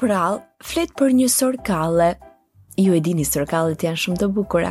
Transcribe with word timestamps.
prall 0.00 0.40
flet 0.64 0.92
për 0.96 1.10
një 1.16 1.26
sorkalle. 1.28 2.14
Ju 2.80 2.94
e 2.96 3.00
dini 3.04 3.26
sorkallet 3.28 3.82
janë 3.84 4.00
shumë 4.02 4.20
të 4.22 4.28
bukura. 4.36 4.70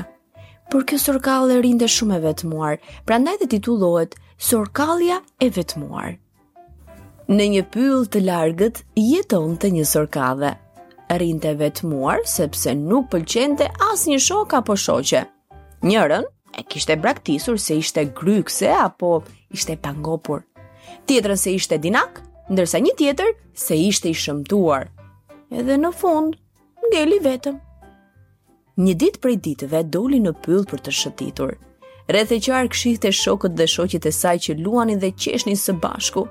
Por 0.71 0.85
kjo 0.89 0.97
sorkalle 1.01 1.59
rinde 1.61 1.87
shumë 1.89 2.17
e 2.17 2.23
vetmuar, 2.25 2.79
prandaj 3.05 3.35
e 3.45 3.51
titullohet 3.51 4.15
Sorkallja 4.41 5.17
e 5.43 5.49
vetmuar. 5.53 6.13
Në 7.29 7.47
një 7.55 7.63
pyll 7.73 8.05
të 8.09 8.21
largët 8.25 8.81
jetonte 8.97 9.67
të 9.67 9.71
një 9.75 9.85
sorkalle. 9.85 10.53
Rinte 11.13 11.51
vetmuar 11.59 12.21
sepse 12.29 12.71
nuk 12.77 13.09
pëlqente 13.13 13.67
as 13.91 14.05
një 14.09 14.17
shok 14.25 14.55
apo 14.63 14.75
shoqe. 14.77 15.25
Njërën 15.85 16.25
e 16.57 16.63
kishte 16.69 16.95
braktisur 17.01 17.59
se 17.61 17.77
ishte 17.83 18.05
grykse 18.17 18.69
apo 18.73 19.19
ishte 19.53 19.77
pangopur. 19.81 20.41
Tjetërën 21.05 21.37
se 21.41 21.53
ishte 21.57 21.77
dinak, 21.85 22.23
ndërsa 22.49 22.81
një 22.85 22.95
tjetër 22.97 23.35
se 23.53 23.77
ishte 23.89 24.09
i 24.09 24.15
shëmtuar 24.17 24.89
edhe 25.55 25.77
në 25.77 25.91
fund, 25.95 26.35
ngeli 26.91 27.19
vetëm. 27.23 27.57
Një 28.79 28.93
dit 29.01 29.17
prej 29.21 29.35
ditëve 29.45 29.81
doli 29.93 30.21
në 30.23 30.33
pyll 30.45 30.63
për 30.69 30.83
të 30.85 30.93
shëtitur. 30.97 31.55
Rethe 32.09 32.37
qarë 32.41 32.69
këshihte 32.73 33.11
shokët 33.13 33.57
dhe 33.59 33.67
shokjit 33.69 34.07
e 34.09 34.13
saj 34.15 34.35
që 34.45 34.55
luanin 34.63 35.01
dhe 35.01 35.11
qeshni 35.13 35.55
së 35.59 35.75
bashku. 35.83 36.25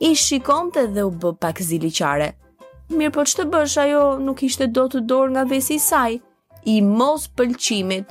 I 0.00 0.14
shikonte 0.18 0.86
dhe 0.94 1.04
u 1.06 1.12
bë 1.22 1.34
pak 1.42 1.60
ziliqare. 1.62 2.32
Mirë 2.96 3.14
po 3.14 3.24
që 3.28 3.38
të 3.42 3.46
bësh 3.52 3.76
ajo 3.84 4.00
nuk 4.24 4.42
ishte 4.48 4.66
do 4.74 4.88
të 4.90 5.04
dorë 5.08 5.32
nga 5.36 5.44
vesi 5.52 5.76
i 5.76 5.84
saj, 5.84 6.16
i 6.64 6.80
mos 6.82 7.28
pëlqimit. 7.38 8.08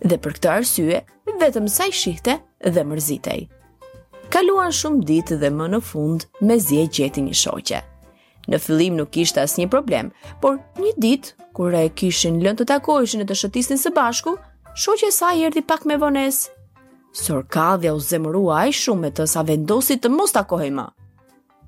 Dhe 0.00 0.16
për 0.16 0.36
këtë 0.38 0.52
arsye, 0.54 1.02
vetëm 1.42 1.68
sa 1.68 1.90
i 1.90 1.92
shihte 1.92 2.38
dhe 2.72 2.86
mërzitej. 2.88 3.44
Kaluan 4.32 4.72
shumë 4.72 5.04
ditë 5.10 5.40
dhe 5.42 5.52
më 5.60 5.68
në 5.74 5.82
fund, 5.90 6.26
me 6.40 6.56
zje 6.62 6.88
gjeti 6.96 7.26
një 7.28 7.36
shoqe. 7.44 7.84
Në 8.50 8.58
fillim 8.58 8.96
nuk 8.98 9.14
ishte 9.22 9.40
asnjë 9.44 9.68
problem, 9.70 10.08
por 10.42 10.56
një 10.82 10.92
ditë 11.02 11.34
kur 11.54 11.74
e 11.78 11.84
kishin 12.00 12.40
lënë 12.42 12.60
të 12.60 12.66
takoheshin 12.72 13.22
e 13.22 13.26
të 13.28 13.36
shëtisnin 13.38 13.78
së 13.78 13.92
bashku, 13.94 14.32
shoqja 14.84 15.10
e 15.10 15.14
saj 15.14 15.44
erdhi 15.46 15.62
pak 15.70 15.86
me 15.86 15.98
vonesë. 16.02 16.48
Sorkadhja 17.22 17.92
u 17.94 18.00
zemërua 18.06 18.56
aq 18.64 18.74
shumë 18.80 19.04
me 19.04 19.10
të 19.14 19.26
sa 19.30 19.44
vendosi 19.46 19.96
të 20.02 20.10
mos 20.16 20.34
takohej 20.34 20.72
më. 20.80 20.86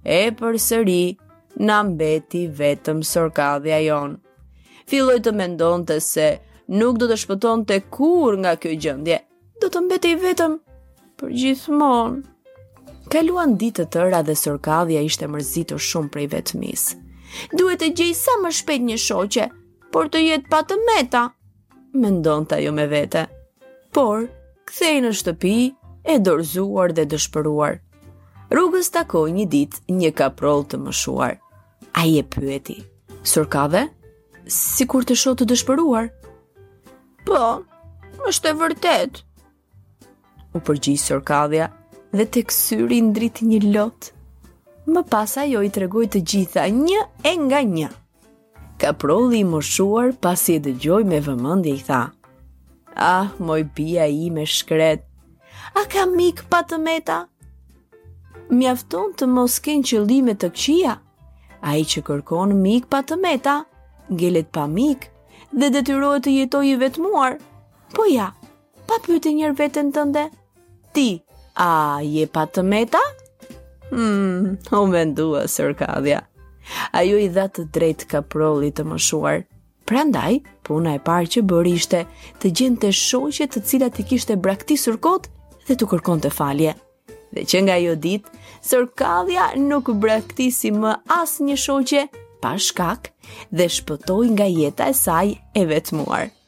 E 0.03 0.19
përsëri 0.39 1.63
na 1.69 1.79
mbeti 1.87 2.43
vetëm 2.63 3.03
Sorkadhja 3.07 3.79
jon. 3.87 4.19
Filloi 4.91 5.21
të 5.23 5.35
mendonte 5.39 6.01
se 6.03 6.27
nuk 6.81 6.99
do 6.99 7.07
të 7.13 7.19
shpëtonte 7.25 7.79
kurrë 7.95 8.43
nga 8.43 8.57
kjo 8.59 8.75
gjendje, 8.85 9.21
do 9.63 9.71
të 9.71 9.87
mbeti 9.87 10.15
vetëm 10.27 10.59
për 11.23 11.35
gjithmonë. 11.45 12.23
Kaluan 13.13 13.59
ditë 13.61 13.83
të 13.85 13.93
tëra 13.93 14.23
dhe 14.25 14.33
sërkadhja 14.41 15.03
ishte 15.05 15.27
mërzitur 15.29 15.81
shumë 15.85 16.09
prej 16.15 16.23
vetëmis. 16.33 16.85
Duhet 17.53 17.83
të 17.83 17.91
gjej 17.99 18.15
sa 18.17 18.39
më 18.41 18.53
shpejt 18.59 18.87
një 18.89 18.97
shoqe, 19.03 19.45
por 19.93 20.09
të 20.09 20.23
jetë 20.23 20.49
pa 20.49 20.63
të 20.65 20.79
meta, 20.89 21.25
me 21.93 22.09
ndonë 22.15 22.49
të 22.49 22.57
ajo 22.57 22.73
me 22.79 22.87
vete. 22.89 23.27
Por, 23.93 24.25
kthej 24.71 24.95
në 25.05 25.11
shtëpi, 25.19 25.53
e 26.09 26.15
dorzuar 26.25 26.95
dhe 26.97 27.05
dëshpëruar. 27.13 27.77
Rrugës 28.49 28.89
takoj 28.97 29.27
një 29.37 29.45
ditë 29.59 29.93
një 29.93 30.15
kaprol 30.23 30.65
të 30.73 30.81
mëshuar. 30.87 31.37
A 31.93 32.07
je 32.09 32.25
e 32.25 32.29
pyeti, 32.33 32.79
sërkadhe, 33.29 33.85
si 34.49 34.89
kur 34.89 35.05
të 35.05 35.19
shotë 35.21 35.43
të 35.45 35.51
dëshpëruar? 35.53 36.09
Po, 37.29 37.43
është 38.33 38.55
e 38.55 38.59
vërtet. 38.65 39.21
U 40.57 40.65
përgjith 40.65 41.05
sërkadhja 41.11 41.69
dhe 42.13 42.25
të 42.37 42.41
kësyri 42.49 42.99
në 43.05 43.13
dritë 43.17 43.47
një 43.49 43.59
lotë. 43.75 44.13
Më 44.93 45.03
pasa 45.13 45.45
jo 45.49 45.61
i 45.65 45.71
të 45.73 45.83
regoj 45.85 46.07
të 46.13 46.21
gjitha 46.33 46.65
një 46.77 47.05
e 47.29 47.33
nga 47.45 47.61
një. 47.75 47.89
Kaproli 48.83 49.41
i 49.41 49.47
moshuar 49.49 50.11
pas 50.25 50.43
i 50.53 50.57
dëgjoj 50.65 51.03
me 51.09 51.21
vëmëndi 51.27 51.73
i 51.79 51.85
tha. 51.87 52.01
Ah, 52.97 53.29
moj 53.39 53.61
pia 53.77 54.05
i 54.11 54.27
me 54.31 54.45
shkret, 54.47 55.07
a 55.81 55.85
ka 55.93 56.05
mik 56.11 56.43
pa 56.51 56.61
të 56.69 56.79
meta? 56.83 57.21
Mjafton 58.53 59.15
të 59.17 59.29
mos 59.33 59.57
kënë 59.65 59.89
që 59.91 60.03
li 60.09 60.19
me 60.27 60.35
të 60.37 60.51
këqia, 60.53 60.97
a 61.65 61.77
i 61.81 61.87
që 61.89 62.03
kërkon 62.11 62.53
mik 62.61 62.91
pa 62.93 63.01
të 63.07 63.17
meta, 63.23 63.61
ngelet 64.13 64.51
pa 64.53 64.67
mik 64.69 65.09
dhe 65.55 65.71
detyrohet 65.73 66.27
të 66.27 66.35
jetoj 66.39 66.65
i 66.69 66.77
vetmuar. 66.83 67.39
Po 67.95 68.05
ja, 68.13 68.29
pa 68.89 69.01
pyte 69.07 69.33
njërë 69.39 69.59
vetën 69.63 69.93
tënde, 69.97 70.27
ti, 70.93 71.09
A 71.57 72.01
je 72.03 72.27
pa 72.33 72.45
të 72.47 72.63
meta? 72.65 73.01
Hmm, 73.91 74.57
o 74.73 74.87
me 74.89 75.03
ndua, 75.05 75.43
sërkadhja. 75.53 76.23
A 76.97 77.03
ju 77.05 77.19
i 77.21 77.29
dha 77.29 77.49
të 77.53 77.67
drejt 77.75 78.07
ka 78.09 78.23
proli 78.23 78.71
të 78.73 78.87
mëshuar. 78.89 79.43
Prandaj, 79.89 80.39
puna 80.65 80.95
e 80.97 81.03
parë 81.05 81.29
që 81.35 81.43
bërë 81.51 81.73
ishte 81.77 82.03
të 82.41 82.53
gjente 82.57 82.87
të 82.87 82.93
shoqet 83.03 83.53
të 83.57 83.65
cilat 83.69 83.99
i 84.01 84.07
kishte 84.09 84.37
brakti 84.39 84.79
sërkot 84.81 85.29
dhe 85.69 85.77
të 85.77 85.91
kërkon 85.93 86.23
të 86.25 86.33
falje. 86.33 86.75
Dhe 87.33 87.45
që 87.49 87.61
nga 87.67 87.77
jo 87.83 87.95
ditë, 88.01 88.31
sërkadhja 88.71 89.51
nuk 89.61 89.91
brakti 90.01 90.49
si 90.53 90.71
më 90.73 90.97
asë 91.21 91.49
një 91.51 91.57
shoqe 91.67 92.07
pa 92.43 92.55
shkak 92.59 93.11
dhe 93.53 93.69
shpëtoj 93.71 94.25
nga 94.37 94.49
jeta 94.49 94.89
e 94.89 94.97
saj 95.05 95.27
e 95.53 95.67
vetëmuar. 95.75 96.42